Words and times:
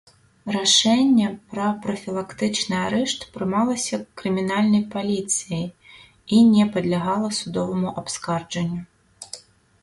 Рашэнне 0.53 1.25
пра 1.53 1.65
прафілактычны 1.83 2.79
арышт 2.85 3.27
прымалася 3.35 3.99
крымінальнай 4.21 4.83
паліцыяй 4.95 5.63
і 6.39 6.41
не 6.55 6.65
падлягала 6.73 7.29
судоваму 7.43 7.89
абскарджанню. 8.05 8.81